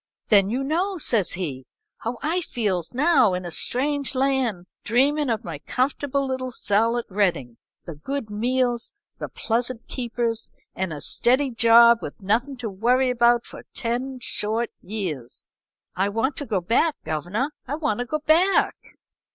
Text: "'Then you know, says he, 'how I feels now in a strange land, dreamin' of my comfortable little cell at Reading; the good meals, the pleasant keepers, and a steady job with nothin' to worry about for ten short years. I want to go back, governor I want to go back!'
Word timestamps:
"'Then 0.29 0.49
you 0.49 0.63
know, 0.63 0.97
says 0.97 1.33
he, 1.33 1.67
'how 1.99 2.17
I 2.23 2.41
feels 2.41 2.91
now 2.91 3.35
in 3.35 3.45
a 3.45 3.51
strange 3.51 4.15
land, 4.15 4.65
dreamin' 4.83 5.29
of 5.29 5.43
my 5.43 5.59
comfortable 5.59 6.25
little 6.25 6.51
cell 6.51 6.97
at 6.97 7.05
Reading; 7.07 7.57
the 7.85 7.93
good 7.93 8.27
meals, 8.31 8.95
the 9.19 9.29
pleasant 9.29 9.87
keepers, 9.87 10.49
and 10.73 10.91
a 10.91 11.01
steady 11.01 11.51
job 11.51 11.99
with 12.01 12.19
nothin' 12.19 12.57
to 12.57 12.67
worry 12.67 13.11
about 13.11 13.45
for 13.45 13.61
ten 13.75 14.17
short 14.19 14.71
years. 14.81 15.53
I 15.95 16.09
want 16.09 16.35
to 16.37 16.47
go 16.47 16.61
back, 16.61 16.95
governor 17.05 17.51
I 17.67 17.75
want 17.75 17.99
to 17.99 18.07
go 18.07 18.17
back!' 18.25 18.97